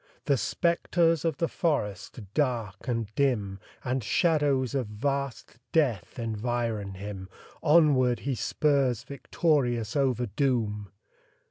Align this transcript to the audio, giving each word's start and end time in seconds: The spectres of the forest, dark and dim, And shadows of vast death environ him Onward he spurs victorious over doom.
The 0.25 0.35
spectres 0.35 1.23
of 1.23 1.37
the 1.37 1.47
forest, 1.47 2.21
dark 2.33 2.87
and 2.87 3.13
dim, 3.13 3.59
And 3.83 4.03
shadows 4.03 4.73
of 4.73 4.87
vast 4.87 5.59
death 5.71 6.17
environ 6.17 6.95
him 6.95 7.29
Onward 7.61 8.21
he 8.21 8.33
spurs 8.33 9.03
victorious 9.03 9.95
over 9.95 10.25
doom. 10.25 10.89